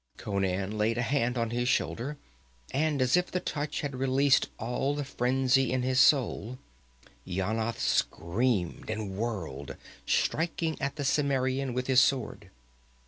[0.17, 2.17] Conan laid a hand on his shoulder,
[2.71, 6.57] and as if the touch had released all the frenzy in his soul,
[7.23, 9.75] Yanath screamed and whirled,
[10.07, 12.49] striking at the Cimmerian with his sword.